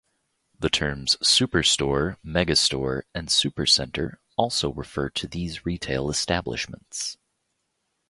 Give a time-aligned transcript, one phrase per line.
[0.57, 7.17] The terms superstore, megastore, and supercenter also refer to these retail establishments.